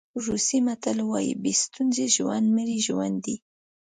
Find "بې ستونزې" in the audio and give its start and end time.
1.41-2.05